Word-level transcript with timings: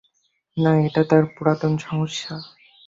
না, 0.57 0.71
এটা 0.85 1.01
তার 1.03 1.23
পুরাতন 1.35 1.73
সমস্যা। 1.77 2.33